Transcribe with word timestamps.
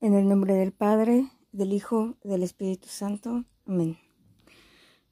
En 0.00 0.14
el 0.14 0.28
nombre 0.28 0.54
del 0.54 0.70
Padre, 0.70 1.28
del 1.50 1.72
Hijo, 1.72 2.16
del 2.22 2.44
Espíritu 2.44 2.86
Santo. 2.86 3.44
Amén. 3.66 3.98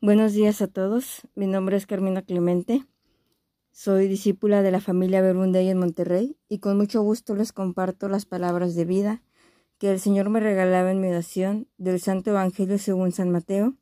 Buenos 0.01 0.33
días 0.33 0.63
a 0.63 0.69
todos. 0.69 1.23
Mi 1.35 1.49
nombre 1.49 1.77
es 1.77 1.87
Carmina 1.87 2.23
Clemente. 2.23 2.87
Soy 3.73 4.07
discípula 4.07 4.63
de 4.63 4.71
la 4.71 4.81
familia 4.81 5.23
Berunday 5.23 5.69
en 5.71 5.79
Monterrey 5.79 6.37
y 6.49 6.61
con 6.61 6.77
mucho 6.77 7.03
gusto 7.03 7.35
les 7.35 7.53
comparto 7.53 8.09
las 8.09 8.27
palabras 8.27 8.77
de 8.77 8.85
vida 8.85 9.23
que 9.79 9.91
el 9.91 9.99
Señor 9.99 10.31
me 10.31 10.39
regalaba 10.39 10.93
en 10.93 11.01
mi 11.01 11.09
oración 11.09 11.67
del 11.79 11.99
Santo 12.01 12.31
Evangelio 12.31 12.79
según 12.79 13.11
San 13.11 13.33
Mateo, 13.33 13.75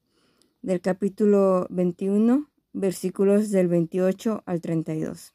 del 0.63 0.81
capítulo 0.81 1.67
21, 1.69 2.49
versículos 2.73 3.51
del 3.51 3.69
28 3.69 4.43
al 4.47 4.63
32. 4.63 5.35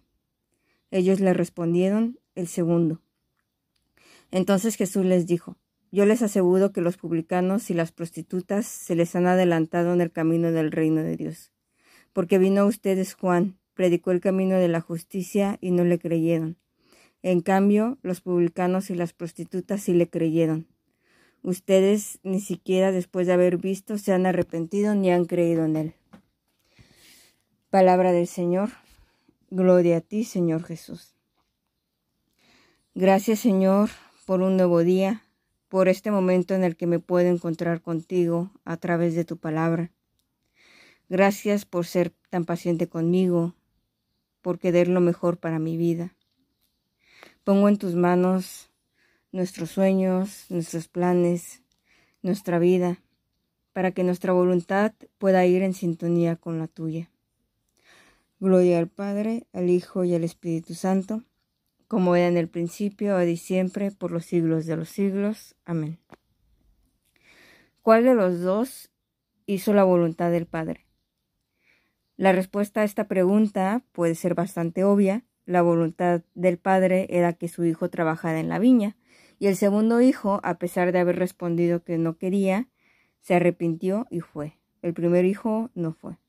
Ellos 0.91 1.19
le 1.19 1.33
respondieron, 1.33 2.19
el 2.35 2.47
segundo. 2.47 3.01
Entonces 4.29 4.75
Jesús 4.75 5.05
les 5.05 5.25
dijo, 5.25 5.57
yo 5.91 6.05
les 6.05 6.21
aseguro 6.21 6.71
que 6.71 6.79
los 6.79 6.97
publicanos 6.97 7.69
y 7.69 7.73
las 7.73 7.91
prostitutas 7.91 8.65
se 8.65 8.95
les 8.95 9.15
han 9.15 9.27
adelantado 9.27 9.93
en 9.93 9.99
el 9.99 10.11
camino 10.11 10.51
del 10.51 10.71
reino 10.71 11.03
de 11.03 11.17
Dios. 11.17 11.51
Porque 12.13 12.37
vino 12.37 12.61
a 12.61 12.65
ustedes 12.65 13.13
Juan, 13.13 13.57
predicó 13.73 14.11
el 14.11 14.21
camino 14.21 14.55
de 14.55 14.69
la 14.69 14.79
justicia 14.79 15.57
y 15.59 15.71
no 15.71 15.83
le 15.83 15.99
creyeron. 15.99 16.57
En 17.23 17.41
cambio, 17.41 17.97
los 18.03 18.21
publicanos 18.21 18.89
y 18.89 18.95
las 18.95 19.13
prostitutas 19.13 19.83
sí 19.83 19.93
le 19.93 20.09
creyeron. 20.09 20.67
Ustedes 21.43 22.19
ni 22.23 22.39
siquiera 22.39 22.91
después 22.91 23.27
de 23.27 23.33
haber 23.33 23.57
visto 23.57 23.97
se 23.97 24.13
han 24.13 24.25
arrepentido 24.25 24.95
ni 24.95 25.11
han 25.11 25.25
creído 25.25 25.65
en 25.65 25.75
él. 25.75 25.93
Palabra 27.69 28.11
del 28.11 28.27
Señor. 28.27 28.69
Gloria 29.53 29.97
a 29.97 29.99
ti, 29.99 30.23
Señor 30.23 30.63
Jesús. 30.63 31.13
Gracias, 32.95 33.39
Señor, 33.39 33.89
por 34.25 34.41
un 34.41 34.55
nuevo 34.55 34.79
día, 34.79 35.23
por 35.67 35.89
este 35.89 36.09
momento 36.09 36.55
en 36.55 36.63
el 36.63 36.77
que 36.77 36.87
me 36.87 36.99
puedo 36.99 37.27
encontrar 37.27 37.81
contigo 37.81 38.49
a 38.63 38.77
través 38.77 39.13
de 39.13 39.25
tu 39.25 39.35
palabra. 39.35 39.91
Gracias 41.09 41.65
por 41.65 41.85
ser 41.85 42.13
tan 42.29 42.45
paciente 42.45 42.87
conmigo, 42.87 43.53
por 44.41 44.57
querer 44.57 44.87
lo 44.87 45.01
mejor 45.01 45.37
para 45.37 45.59
mi 45.59 45.75
vida. 45.75 46.15
Pongo 47.43 47.67
en 47.67 47.77
tus 47.77 47.93
manos 47.93 48.71
nuestros 49.33 49.69
sueños, 49.69 50.45
nuestros 50.47 50.87
planes, 50.87 51.61
nuestra 52.21 52.57
vida, 52.57 53.03
para 53.73 53.91
que 53.91 54.05
nuestra 54.05 54.31
voluntad 54.31 54.93
pueda 55.17 55.45
ir 55.45 55.61
en 55.61 55.73
sintonía 55.73 56.37
con 56.37 56.57
la 56.57 56.69
tuya. 56.69 57.11
Gloria 58.41 58.79
al 58.79 58.87
Padre, 58.87 59.45
al 59.53 59.69
Hijo 59.69 60.03
y 60.03 60.15
al 60.15 60.23
Espíritu 60.23 60.73
Santo, 60.73 61.21
como 61.87 62.15
era 62.15 62.27
en 62.27 62.37
el 62.37 62.49
principio, 62.49 63.13
ahora 63.13 63.27
y 63.27 63.37
siempre, 63.37 63.91
por 63.91 64.09
los 64.09 64.25
siglos 64.25 64.65
de 64.65 64.75
los 64.75 64.89
siglos. 64.89 65.55
Amén. 65.63 65.99
¿Cuál 67.83 68.03
de 68.03 68.15
los 68.15 68.41
dos 68.41 68.89
hizo 69.45 69.75
la 69.75 69.83
voluntad 69.83 70.31
del 70.31 70.47
Padre? 70.47 70.87
La 72.17 72.31
respuesta 72.31 72.81
a 72.81 72.83
esta 72.83 73.07
pregunta 73.07 73.83
puede 73.91 74.15
ser 74.15 74.33
bastante 74.33 74.83
obvia. 74.83 75.23
La 75.45 75.61
voluntad 75.61 76.23
del 76.33 76.57
Padre 76.57 77.05
era 77.11 77.33
que 77.33 77.47
su 77.47 77.63
hijo 77.63 77.91
trabajara 77.91 78.39
en 78.39 78.49
la 78.49 78.57
viña, 78.57 78.97
y 79.37 79.45
el 79.45 79.55
segundo 79.55 80.01
hijo, 80.01 80.39
a 80.41 80.57
pesar 80.57 80.91
de 80.91 80.97
haber 80.97 81.19
respondido 81.19 81.83
que 81.83 81.99
no 81.99 82.17
quería, 82.17 82.69
se 83.19 83.35
arrepintió 83.35 84.07
y 84.09 84.21
fue. 84.21 84.57
El 84.81 84.95
primer 84.95 85.25
hijo 85.25 85.69
no 85.75 85.93
fue. 85.93 86.20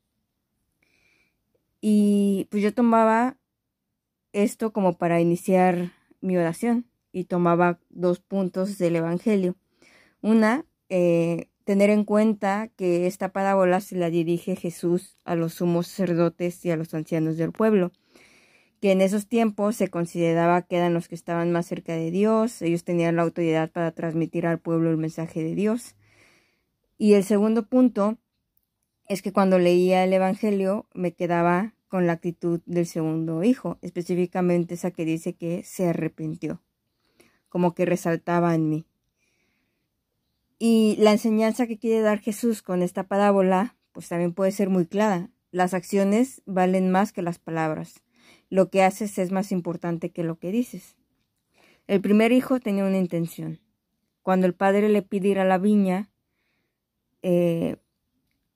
Y 1.84 2.46
pues 2.50 2.62
yo 2.62 2.72
tomaba 2.72 3.36
esto 4.32 4.72
como 4.72 4.96
para 4.96 5.20
iniciar 5.20 5.90
mi 6.20 6.38
oración 6.38 6.86
y 7.10 7.24
tomaba 7.24 7.80
dos 7.90 8.20
puntos 8.20 8.78
del 8.78 8.96
Evangelio. 8.96 9.56
Una, 10.22 10.64
eh, 10.88 11.48
tener 11.64 11.90
en 11.90 12.04
cuenta 12.04 12.68
que 12.76 13.08
esta 13.08 13.32
parábola 13.32 13.80
se 13.80 13.96
la 13.96 14.10
dirige 14.10 14.54
Jesús 14.54 15.18
a 15.24 15.34
los 15.34 15.54
sumos 15.54 15.88
sacerdotes 15.88 16.64
y 16.64 16.70
a 16.70 16.76
los 16.76 16.94
ancianos 16.94 17.36
del 17.36 17.50
pueblo, 17.50 17.90
que 18.80 18.92
en 18.92 19.00
esos 19.00 19.26
tiempos 19.26 19.74
se 19.74 19.88
consideraba 19.88 20.62
que 20.62 20.76
eran 20.76 20.94
los 20.94 21.08
que 21.08 21.16
estaban 21.16 21.50
más 21.50 21.66
cerca 21.66 21.94
de 21.94 22.12
Dios, 22.12 22.62
ellos 22.62 22.84
tenían 22.84 23.16
la 23.16 23.22
autoridad 23.22 23.72
para 23.72 23.90
transmitir 23.90 24.46
al 24.46 24.60
pueblo 24.60 24.88
el 24.90 24.98
mensaje 24.98 25.42
de 25.42 25.56
Dios. 25.56 25.96
Y 26.96 27.14
el 27.14 27.24
segundo 27.24 27.66
punto 27.66 28.18
es 29.08 29.22
que 29.22 29.32
cuando 29.32 29.58
leía 29.58 30.04
el 30.04 30.12
Evangelio 30.12 30.86
me 30.94 31.12
quedaba 31.12 31.74
con 31.88 32.06
la 32.06 32.14
actitud 32.14 32.60
del 32.64 32.86
segundo 32.86 33.44
hijo, 33.44 33.78
específicamente 33.82 34.74
esa 34.74 34.90
que 34.90 35.04
dice 35.04 35.34
que 35.34 35.62
se 35.62 35.88
arrepintió, 35.88 36.62
como 37.48 37.74
que 37.74 37.84
resaltaba 37.84 38.54
en 38.54 38.68
mí. 38.68 38.86
Y 40.58 40.96
la 40.98 41.12
enseñanza 41.12 41.66
que 41.66 41.76
quiere 41.76 42.00
dar 42.00 42.20
Jesús 42.20 42.62
con 42.62 42.82
esta 42.82 43.08
parábola, 43.08 43.76
pues 43.92 44.08
también 44.08 44.32
puede 44.32 44.52
ser 44.52 44.70
muy 44.70 44.86
clara. 44.86 45.28
Las 45.50 45.74
acciones 45.74 46.40
valen 46.46 46.90
más 46.90 47.12
que 47.12 47.20
las 47.20 47.38
palabras. 47.38 48.02
Lo 48.48 48.70
que 48.70 48.82
haces 48.82 49.18
es 49.18 49.32
más 49.32 49.52
importante 49.52 50.12
que 50.12 50.22
lo 50.22 50.38
que 50.38 50.52
dices. 50.52 50.96
El 51.88 52.00
primer 52.00 52.32
hijo 52.32 52.60
tenía 52.60 52.84
una 52.84 52.98
intención. 52.98 53.60
Cuando 54.22 54.46
el 54.46 54.54
padre 54.54 54.88
le 54.88 55.02
pide 55.02 55.28
ir 55.28 55.40
a 55.40 55.44
la 55.44 55.58
viña, 55.58 56.10
eh, 57.22 57.76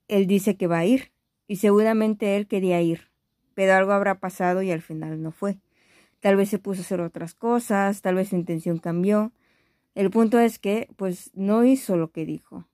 él 0.09 0.27
dice 0.27 0.57
que 0.57 0.67
va 0.67 0.79
a 0.79 0.87
ir 0.87 1.13
y 1.47 1.57
seguramente 1.57 2.37
él 2.37 2.47
quería 2.47 2.81
ir, 2.81 3.11
pero 3.55 3.75
algo 3.75 3.93
habrá 3.93 4.19
pasado 4.19 4.63
y 4.63 4.71
al 4.71 4.83
final 4.83 5.23
no 5.23 5.33
fue. 5.33 5.59
Tal 6.21 6.37
vez 6.37 6.49
se 6.49 6.59
puso 6.59 6.81
a 6.81 6.85
hacer 6.85 7.01
otras 7.01 7.35
cosas, 7.35 8.03
tal 8.03 8.17
vez 8.17 8.29
su 8.29 8.37
intención 8.37 8.79
cambió. 8.79 9.33
El 9.95 10.11
punto 10.11 10.39
es 10.39 10.59
que, 10.59 10.89
pues, 10.97 11.31
no 11.35 11.65
hizo 11.65 11.97
lo 11.97 12.11
que 12.11 12.27
dijo. 12.27 12.69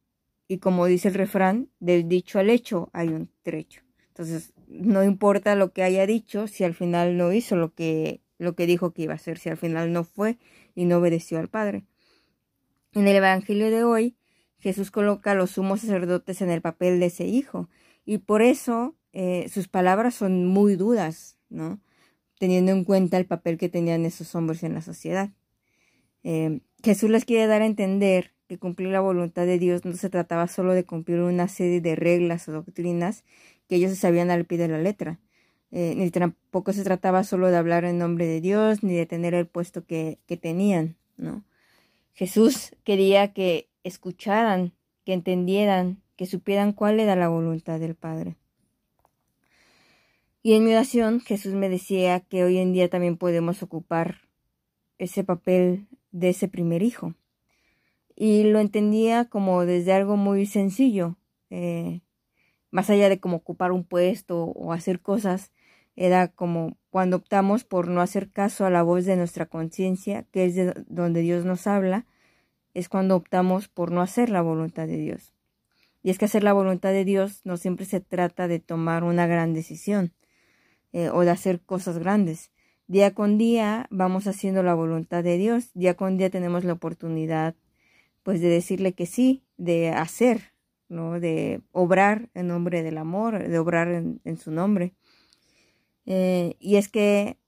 Y 0.48 0.58
como 0.58 0.86
dice 0.86 1.08
el 1.08 1.14
refrán, 1.14 1.68
del 1.80 2.08
dicho 2.08 2.38
al 2.38 2.50
hecho 2.50 2.90
hay 2.92 3.08
un 3.08 3.30
trecho. 3.42 3.82
Entonces, 4.08 4.52
no 4.68 5.02
importa 5.04 5.54
lo 5.54 5.72
que 5.72 5.82
haya 5.82 6.06
dicho 6.06 6.46
si 6.46 6.64
al 6.64 6.74
final 6.74 7.16
no 7.16 7.32
hizo 7.32 7.56
lo 7.56 7.74
que, 7.74 8.20
lo 8.38 8.54
que 8.54 8.66
dijo 8.66 8.92
que 8.92 9.02
iba 9.02 9.12
a 9.12 9.16
hacer, 9.16 9.38
si 9.38 9.48
al 9.48 9.56
final 9.56 9.92
no 9.92 10.04
fue 10.04 10.38
y 10.74 10.84
no 10.84 10.98
obedeció 10.98 11.38
al 11.38 11.48
Padre. 11.48 11.84
En 12.92 13.08
el 13.08 13.16
Evangelio 13.16 13.70
de 13.70 13.84
hoy, 13.84 14.16
Jesús 14.62 14.92
coloca 14.92 15.32
a 15.32 15.34
los 15.34 15.50
sumos 15.50 15.80
sacerdotes 15.80 16.40
en 16.40 16.50
el 16.50 16.62
papel 16.62 17.00
de 17.00 17.06
ese 17.06 17.26
hijo 17.26 17.68
y 18.04 18.18
por 18.18 18.42
eso 18.42 18.94
eh, 19.12 19.48
sus 19.52 19.66
palabras 19.66 20.14
son 20.14 20.46
muy 20.46 20.76
duras, 20.76 21.36
¿no? 21.50 21.80
Teniendo 22.38 22.70
en 22.70 22.84
cuenta 22.84 23.18
el 23.18 23.26
papel 23.26 23.58
que 23.58 23.68
tenían 23.68 24.04
esos 24.04 24.34
hombres 24.36 24.62
en 24.62 24.74
la 24.74 24.80
sociedad. 24.80 25.30
Eh, 26.22 26.60
Jesús 26.84 27.10
les 27.10 27.24
quiere 27.24 27.48
dar 27.48 27.62
a 27.62 27.66
entender 27.66 28.34
que 28.46 28.56
cumplir 28.56 28.90
la 28.90 29.00
voluntad 29.00 29.46
de 29.46 29.58
Dios 29.58 29.84
no 29.84 29.94
se 29.94 30.10
trataba 30.10 30.46
solo 30.46 30.74
de 30.74 30.84
cumplir 30.84 31.18
una 31.20 31.48
serie 31.48 31.80
de 31.80 31.96
reglas 31.96 32.46
o 32.48 32.52
doctrinas 32.52 33.24
que 33.68 33.76
ellos 33.76 33.98
sabían 33.98 34.30
al 34.30 34.44
pie 34.44 34.58
de 34.58 34.68
la 34.68 34.78
letra, 34.78 35.18
eh, 35.72 35.94
ni 35.96 36.08
tampoco 36.10 36.72
se 36.72 36.84
trataba 36.84 37.24
solo 37.24 37.48
de 37.48 37.56
hablar 37.56 37.84
en 37.84 37.98
nombre 37.98 38.26
de 38.26 38.40
Dios 38.40 38.84
ni 38.84 38.94
de 38.94 39.06
tener 39.06 39.34
el 39.34 39.48
puesto 39.48 39.84
que, 39.84 40.20
que 40.26 40.36
tenían, 40.36 40.96
¿no? 41.16 41.44
Jesús 42.14 42.76
quería 42.84 43.32
que 43.32 43.71
escucharan, 43.84 44.72
que 45.04 45.12
entendieran, 45.12 46.02
que 46.16 46.26
supieran 46.26 46.72
cuál 46.72 47.00
era 47.00 47.16
la 47.16 47.28
voluntad 47.28 47.80
del 47.80 47.94
Padre. 47.94 48.36
Y 50.42 50.54
en 50.54 50.64
mi 50.64 50.72
oración 50.72 51.20
Jesús 51.20 51.54
me 51.54 51.68
decía 51.68 52.20
que 52.20 52.42
hoy 52.44 52.58
en 52.58 52.72
día 52.72 52.88
también 52.88 53.16
podemos 53.16 53.62
ocupar 53.62 54.22
ese 54.98 55.24
papel 55.24 55.86
de 56.10 56.30
ese 56.30 56.48
primer 56.48 56.82
hijo. 56.82 57.14
Y 58.16 58.44
lo 58.44 58.58
entendía 58.58 59.24
como 59.26 59.64
desde 59.64 59.92
algo 59.92 60.16
muy 60.16 60.46
sencillo, 60.46 61.16
eh, 61.50 62.00
más 62.70 62.90
allá 62.90 63.08
de 63.08 63.20
como 63.20 63.36
ocupar 63.36 63.72
un 63.72 63.84
puesto 63.84 64.44
o 64.44 64.72
hacer 64.72 65.00
cosas, 65.00 65.52
era 65.94 66.28
como 66.28 66.76
cuando 66.90 67.16
optamos 67.16 67.64
por 67.64 67.88
no 67.88 68.00
hacer 68.00 68.30
caso 68.30 68.64
a 68.64 68.70
la 68.70 68.82
voz 68.82 69.04
de 69.04 69.16
nuestra 69.16 69.46
conciencia, 69.46 70.24
que 70.30 70.44
es 70.44 70.54
de 70.54 70.74
donde 70.88 71.20
Dios 71.20 71.44
nos 71.44 71.66
habla, 71.66 72.06
es 72.74 72.88
cuando 72.88 73.16
optamos 73.16 73.68
por 73.68 73.90
no 73.90 74.00
hacer 74.00 74.30
la 74.30 74.42
voluntad 74.42 74.86
de 74.86 74.96
Dios. 74.96 75.32
Y 76.02 76.10
es 76.10 76.18
que 76.18 76.24
hacer 76.24 76.42
la 76.42 76.52
voluntad 76.52 76.90
de 76.90 77.04
Dios 77.04 77.40
no 77.44 77.56
siempre 77.56 77.86
se 77.86 78.00
trata 78.00 78.48
de 78.48 78.58
tomar 78.58 79.04
una 79.04 79.26
gran 79.26 79.54
decisión 79.54 80.12
eh, 80.92 81.10
o 81.10 81.20
de 81.22 81.30
hacer 81.30 81.60
cosas 81.60 81.98
grandes. 81.98 82.50
día 82.88 83.14
con 83.14 83.38
día 83.38 83.86
vamos 83.90 84.26
haciendo 84.26 84.62
la 84.62 84.74
voluntad 84.74 85.22
de 85.22 85.38
Dios, 85.38 85.70
día 85.74 85.94
con 85.94 86.18
día 86.18 86.30
tenemos 86.30 86.64
la 86.64 86.74
oportunidad 86.74 87.54
pues 88.22 88.40
de 88.40 88.48
decirle 88.48 88.92
que 88.92 89.06
sí, 89.06 89.44
de 89.56 89.90
hacer, 89.90 90.52
¿no? 90.88 91.18
De 91.18 91.60
obrar 91.72 92.30
en 92.34 92.48
nombre 92.48 92.82
del 92.82 92.98
amor, 92.98 93.48
de 93.48 93.58
obrar 93.58 93.88
en, 93.88 94.36
su 94.36 94.50
nombre. 94.52 94.94
Eh, 96.06 96.56
y 96.60 96.76
es 96.76 96.88
que, 96.88 97.38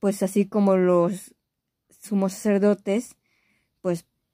pues 0.00 0.22
así 0.22 0.46
como 0.46 0.76
los 0.76 1.34
sumos 1.90 2.32
sacerdotes, 2.32 3.16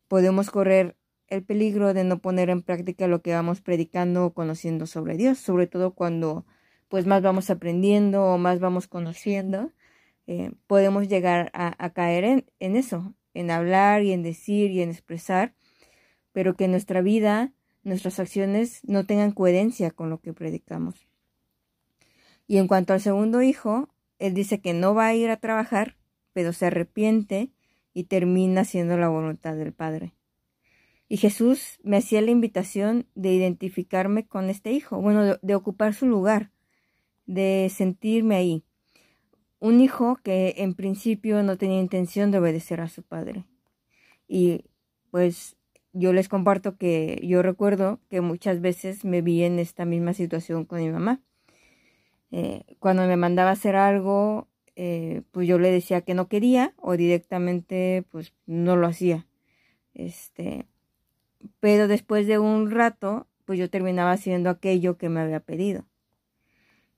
podemos 0.08 0.50
correr 0.50 0.96
el 1.28 1.42
peligro 1.42 1.94
de 1.94 2.04
no 2.04 2.20
poner 2.20 2.50
en 2.50 2.62
práctica 2.62 3.08
lo 3.08 3.22
que 3.22 3.32
vamos 3.32 3.60
predicando 3.60 4.26
o 4.26 4.34
conociendo 4.34 4.86
sobre 4.86 5.16
Dios, 5.16 5.38
sobre 5.38 5.66
todo 5.66 5.94
cuando 5.94 6.46
pues 6.88 7.06
más 7.06 7.22
vamos 7.22 7.50
aprendiendo 7.50 8.24
o 8.24 8.38
más 8.38 8.60
vamos 8.60 8.86
conociendo, 8.86 9.72
eh, 10.26 10.52
podemos 10.66 11.08
llegar 11.08 11.50
a, 11.52 11.90
caer 11.90 12.24
en, 12.24 12.46
en, 12.60 12.76
eso, 12.76 13.14
en 13.34 13.50
hablar 13.50 14.02
y 14.02 14.12
en 14.12 14.22
decir 14.22 14.70
y 14.70 14.82
en 14.82 14.90
expresar, 14.90 15.54
pero 16.32 16.54
que 16.54 16.68
nuestra 16.68 17.00
vida, 17.00 17.52
nuestras 17.82 18.20
acciones 18.20 18.80
no 18.84 19.04
tengan 19.04 19.32
coherencia 19.32 19.90
con 19.90 20.10
lo 20.10 20.20
que 20.20 20.32
predicamos. 20.32 21.08
Y 22.46 22.58
en 22.58 22.68
cuanto 22.68 22.92
al 22.92 23.00
segundo 23.00 23.42
hijo, 23.42 23.88
él 24.18 24.34
dice 24.34 24.60
que 24.60 24.72
no 24.72 24.94
va 24.94 25.06
a 25.06 25.14
ir 25.14 25.30
a 25.30 25.38
trabajar, 25.38 25.96
pero 26.32 26.52
se 26.52 26.66
arrepiente 26.66 27.50
y 27.96 28.04
termina 28.04 28.60
haciendo 28.60 28.98
la 28.98 29.08
voluntad 29.08 29.56
del 29.56 29.72
Padre. 29.72 30.12
Y 31.08 31.16
Jesús 31.16 31.78
me 31.82 31.96
hacía 31.96 32.20
la 32.20 32.30
invitación 32.30 33.06
de 33.14 33.32
identificarme 33.32 34.26
con 34.26 34.50
este 34.50 34.70
hijo, 34.70 35.00
bueno, 35.00 35.38
de, 35.40 35.54
ocupar 35.54 35.94
su 35.94 36.04
lugar, 36.04 36.50
de 37.24 37.72
sentirme 37.74 38.36
ahí. 38.36 38.64
Un 39.60 39.80
hijo 39.80 40.18
que 40.22 40.56
en 40.58 40.74
principio 40.74 41.42
no 41.42 41.56
tenía 41.56 41.80
intención 41.80 42.30
de 42.30 42.36
obedecer 42.36 42.82
a 42.82 42.88
su 42.88 43.02
padre. 43.02 43.46
Y 44.28 44.66
pues 45.10 45.56
yo 45.94 46.12
les 46.12 46.28
comparto 46.28 46.76
que 46.76 47.18
yo 47.24 47.40
recuerdo 47.40 48.00
que 48.10 48.20
muchas 48.20 48.60
veces 48.60 49.06
me 49.06 49.22
vi 49.22 49.42
en 49.42 49.58
esta 49.58 49.86
misma 49.86 50.12
situación 50.12 50.66
con 50.66 50.82
mi 50.82 50.90
mamá. 50.90 51.22
Eh, 52.30 52.76
cuando 52.78 53.06
me 53.06 53.16
mandaba 53.16 53.52
hacer 53.52 53.74
algo, 53.74 54.48
eh, 54.76 55.22
pues 55.32 55.48
yo 55.48 55.58
le 55.58 55.70
decía 55.70 56.02
que 56.02 56.14
no 56.14 56.28
quería 56.28 56.74
o 56.76 56.96
directamente 56.96 58.04
pues 58.10 58.34
no 58.44 58.76
lo 58.76 58.86
hacía. 58.86 59.26
Este, 59.94 60.66
pero 61.60 61.88
después 61.88 62.26
de 62.26 62.38
un 62.38 62.70
rato, 62.70 63.26
pues 63.46 63.58
yo 63.58 63.70
terminaba 63.70 64.12
haciendo 64.12 64.50
aquello 64.50 64.98
que 64.98 65.08
me 65.08 65.20
había 65.20 65.40
pedido. 65.40 65.86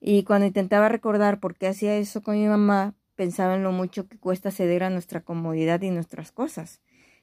Y 0.00 0.24
cuando 0.24 0.46
intentaba 0.46 0.88
recordar 0.88 1.40
por 1.40 1.56
qué 1.56 1.68
hacía 1.68 1.96
eso 1.96 2.22
con 2.22 2.36
mi 2.36 2.48
mamá, 2.48 2.94
pensaba 3.14 3.54
en 3.54 3.62
lo 3.62 3.72
mucho 3.72 4.08
que 4.08 4.18
cuesta 4.18 4.50
ceder 4.50 4.82
a 4.82 4.90
nuestra 4.90 5.20
comodidad 5.22 5.80
y 5.82 5.90
nuestras 5.90 6.32
cosas. 6.32 6.80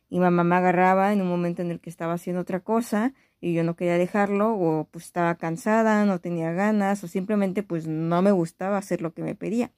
Y 0.10 0.20
mamá 0.20 0.44
me 0.44 0.56
agarraba 0.56 1.12
en 1.12 1.22
un 1.22 1.28
momento 1.28 1.62
en 1.62 1.72
el 1.72 1.80
que 1.82 1.90
estaba 1.90 2.14
haciendo 2.14 2.42
otra 2.42 2.62
cosa 2.62 3.14
y 3.42 3.54
yo 3.54 3.64
no 3.64 3.76
quería 3.76 3.98
dejarlo 3.98 4.54
o 4.56 4.88
pues 4.92 5.06
estaba 5.06 5.36
cansada, 5.36 6.06
no 6.06 6.20
tenía 6.20 6.52
ganas 6.54 7.04
o 7.04 7.08
simplemente 7.08 7.64
pues 7.64 7.88
no 7.88 8.22
me 8.22 8.32
gustaba 8.32 8.78
hacer 8.78 9.02
lo 9.02 9.14
que 9.14 9.24
me 9.24 9.36
pedía 9.36 9.72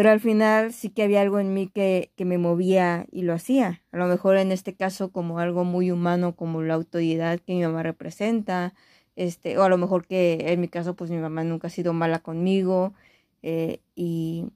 pero 0.00 0.12
al 0.12 0.20
final 0.20 0.72
sí 0.72 0.88
que 0.88 1.02
había 1.02 1.20
algo 1.20 1.40
en 1.40 1.52
mí 1.52 1.68
que, 1.68 2.10
que, 2.16 2.24
me 2.24 2.38
movía 2.38 3.04
y 3.12 3.20
lo 3.20 3.34
hacía. 3.34 3.82
A 3.92 3.98
lo 3.98 4.06
mejor 4.06 4.38
en 4.38 4.50
este 4.50 4.74
caso 4.74 5.12
como 5.12 5.40
algo 5.40 5.64
muy 5.64 5.90
humano, 5.90 6.34
como 6.34 6.62
la 6.62 6.72
autoridad 6.72 7.38
que 7.38 7.52
mi 7.52 7.60
mamá 7.60 7.82
representa, 7.82 8.72
este, 9.14 9.58
o 9.58 9.62
a 9.62 9.68
lo 9.68 9.76
mejor 9.76 10.06
que 10.06 10.52
en 10.54 10.58
mi 10.62 10.68
caso 10.68 10.96
pues 10.96 11.10
mi 11.10 11.18
mamá 11.18 11.44
nunca 11.44 11.66
ha 11.66 11.70
sido 11.70 11.92
mala 11.92 12.20
conmigo 12.20 12.94
eh, 13.42 13.82
y 13.94 14.46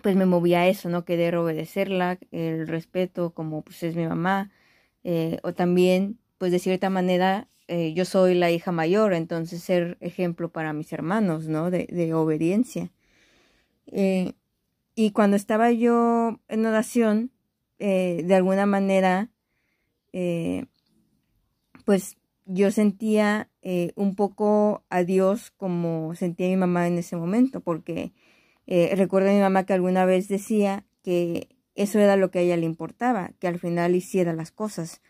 pues 0.00 0.14
me 0.14 0.26
movía 0.26 0.68
eso, 0.68 0.88
¿no? 0.88 1.04
Querer 1.04 1.34
obedecerla, 1.34 2.20
el 2.30 2.68
respeto 2.68 3.30
como 3.34 3.62
pues 3.62 3.82
es 3.82 3.96
mi 3.96 4.06
mamá, 4.06 4.52
eh, 5.02 5.40
o 5.42 5.54
también 5.54 6.20
pues 6.38 6.52
de 6.52 6.60
cierta 6.60 6.88
manera 6.88 7.48
eh, 7.66 7.94
yo 7.94 8.04
soy 8.04 8.36
la 8.36 8.52
hija 8.52 8.70
mayor, 8.70 9.12
entonces 9.12 9.60
ser 9.60 9.98
ejemplo 10.00 10.52
para 10.52 10.72
mis 10.72 10.92
hermanos, 10.92 11.48
¿no? 11.48 11.72
De, 11.72 11.88
de 11.90 12.14
obediencia. 12.14 12.92
Y 14.94 15.12
cuando 15.12 15.36
estaba 15.36 15.70
yo 15.70 16.40
en 16.48 16.66
oración, 16.66 17.30
eh, 17.78 18.22
de 18.24 18.34
alguna 18.34 18.66
manera, 18.66 19.30
eh, 20.12 20.66
pues 21.84 22.18
yo 22.44 22.70
sentía 22.70 23.50
eh, 23.62 23.92
un 23.96 24.14
poco 24.14 24.84
a 24.90 25.02
Dios 25.02 25.50
como 25.56 26.14
sentía 26.14 26.48
mi 26.48 26.56
mamá 26.56 26.86
en 26.86 26.98
ese 26.98 27.16
momento, 27.16 27.60
porque 27.60 28.12
recuerdo 28.66 29.28
a 29.28 29.32
mi 29.32 29.40
mamá 29.40 29.66
que 29.66 29.74
alguna 29.74 30.06
vez 30.06 30.28
decía 30.28 30.86
que 31.02 31.48
eso 31.74 31.98
era 31.98 32.16
lo 32.16 32.30
que 32.30 32.38
a 32.38 32.42
ella 32.42 32.56
le 32.56 32.64
importaba, 32.64 33.32
que 33.38 33.48
al 33.48 33.58
final 33.58 33.94
hiciera 33.94 34.32
las 34.32 34.50
cosas, 34.50 35.02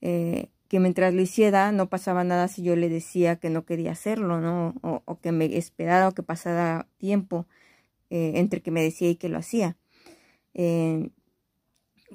que 0.00 0.50
mientras 0.80 1.14
lo 1.14 1.22
hiciera 1.22 1.72
no 1.72 1.88
pasaba 1.88 2.22
nada 2.22 2.46
si 2.46 2.62
yo 2.62 2.76
le 2.76 2.88
decía 2.88 3.36
que 3.36 3.50
no 3.50 3.64
quería 3.64 3.92
hacerlo, 3.92 4.40
¿no? 4.40 4.74
O, 4.82 5.02
o 5.04 5.20
que 5.20 5.32
me 5.32 5.56
esperara 5.56 6.08
o 6.08 6.12
que 6.12 6.22
pasara 6.22 6.86
tiempo 6.98 7.46
eh, 8.10 8.32
entre 8.36 8.62
que 8.62 8.70
me 8.70 8.82
decía 8.82 9.10
y 9.10 9.16
que 9.16 9.28
lo 9.28 9.38
hacía. 9.38 9.76
Eh, 10.54 11.10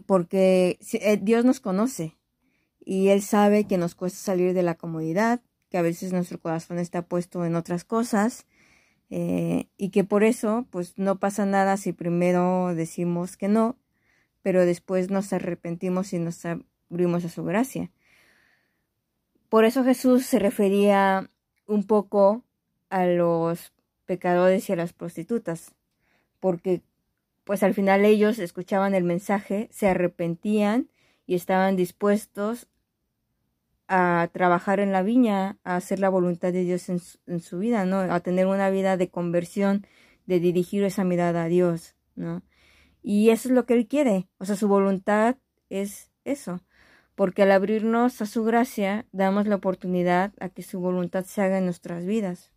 porque 0.05 0.79
eh, 0.93 1.19
Dios 1.21 1.45
nos 1.45 1.59
conoce 1.59 2.17
y 2.83 3.09
Él 3.09 3.21
sabe 3.21 3.65
que 3.65 3.77
nos 3.77 3.95
cuesta 3.95 4.19
salir 4.19 4.53
de 4.53 4.63
la 4.63 4.75
comodidad, 4.75 5.41
que 5.69 5.77
a 5.77 5.81
veces 5.81 6.13
nuestro 6.13 6.39
corazón 6.39 6.79
está 6.79 7.03
puesto 7.03 7.45
en 7.45 7.55
otras 7.55 7.83
cosas 7.83 8.45
y 9.15 9.89
que 9.91 10.03
por 10.03 10.23
eso 10.23 10.65
pues 10.71 10.97
no 10.97 11.19
pasa 11.19 11.45
nada 11.45 11.77
si 11.77 11.93
primero 11.93 12.73
decimos 12.73 13.37
que 13.37 13.47
no, 13.47 13.77
pero 14.41 14.65
después 14.65 15.11
nos 15.11 15.33
arrepentimos 15.33 16.13
y 16.13 16.19
nos 16.19 16.41
abrimos 16.89 17.23
a 17.23 17.29
su 17.29 17.43
gracia. 17.43 17.91
Por 19.49 19.65
eso 19.65 19.83
Jesús 19.83 20.25
se 20.25 20.39
refería 20.39 21.29
un 21.67 21.83
poco 21.83 22.43
a 22.89 23.05
los 23.05 23.71
pecadores 24.05 24.67
y 24.67 24.73
a 24.73 24.75
las 24.75 24.93
prostitutas 24.93 25.75
porque 26.43 26.81
pues 27.45 27.63
al 27.63 27.73
final 27.73 28.03
ellos 28.03 28.37
escuchaban 28.37 28.95
el 28.95 29.05
mensaje, 29.05 29.69
se 29.71 29.87
arrepentían 29.87 30.89
y 31.25 31.35
estaban 31.35 31.77
dispuestos 31.77 32.67
a 33.87 34.29
trabajar 34.33 34.81
en 34.81 34.91
la 34.91 35.03
viña, 35.03 35.57
a 35.63 35.77
hacer 35.77 35.99
la 35.99 36.09
voluntad 36.09 36.51
de 36.51 36.65
Dios 36.65 36.89
en 36.89 36.99
su, 37.39 37.59
vida, 37.59 37.85
¿no? 37.85 37.99
A 37.99 38.19
tener 38.19 38.45
una 38.47 38.69
vida 38.69 38.97
de 38.97 39.09
conversión, 39.09 39.87
de 40.25 40.41
dirigir 40.41 40.83
esa 40.83 41.05
mirada 41.05 41.43
a 41.43 41.47
Dios, 41.47 41.95
¿no? 42.15 42.43
Y 43.01 43.29
eso 43.29 43.47
es 43.47 43.55
lo 43.55 43.65
que 43.65 43.75
Él 43.75 43.87
quiere, 43.87 44.27
o 44.37 44.43
sea, 44.43 44.57
su 44.57 44.67
voluntad 44.67 45.37
es 45.69 46.11
eso, 46.25 46.59
porque 47.15 47.43
al 47.43 47.53
abrirnos 47.53 48.21
a 48.21 48.25
su 48.25 48.43
gracia, 48.43 49.05
damos 49.13 49.47
la 49.47 49.55
oportunidad 49.55 50.33
a 50.41 50.49
que 50.49 50.61
su 50.61 50.81
voluntad 50.81 51.23
se 51.23 51.41
haga 51.41 51.59
en 51.59 51.63
nuestras 51.63 52.05
vidas. 52.05 52.51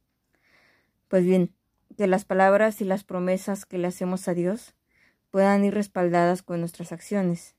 Pues 1.07 1.25
bien, 1.25 1.56
que 1.97 2.07
las 2.07 2.25
palabras 2.25 2.81
y 2.81 2.85
las 2.85 3.05
promesas 3.05 3.67
que 3.67 3.79
le 3.79 3.89
hacemos 3.89 4.29
a 4.29 4.35
Dios 4.35 4.75
puedan 5.31 5.65
ir 5.65 5.75
respaldadas 5.75 6.43
con 6.43 6.61
nuestras 6.61 6.93
acciones 6.93 7.57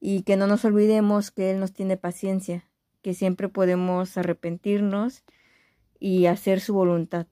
y 0.00 0.22
que 0.22 0.36
no 0.36 0.46
nos 0.46 0.64
olvidemos 0.64 1.30
que 1.30 1.50
Él 1.50 1.60
nos 1.60 1.72
tiene 1.72 1.96
paciencia, 1.96 2.68
que 3.02 3.14
siempre 3.14 3.48
podemos 3.48 4.16
arrepentirnos 4.16 5.24
y 5.98 6.26
hacer 6.26 6.60
su 6.60 6.74
voluntad. 6.74 7.26